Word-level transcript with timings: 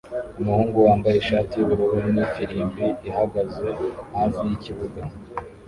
Umuhungu 0.39 0.77
wambaye 0.87 1.15
ishati 1.19 1.53
yubururu 1.55 2.05
nifirimbi 2.15 2.85
ihagaze 3.09 3.67
hafi 4.15 4.39
yikiyaga 4.47 5.01